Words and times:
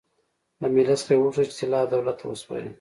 له 0.61 0.67
ملت 0.75 0.97
څخه 1.01 1.11
یې 1.13 1.17
وغوښتل 1.19 1.45
چې 1.49 1.55
طلا 1.67 1.81
دولت 1.93 2.15
ته 2.19 2.25
وسپاري. 2.27 2.69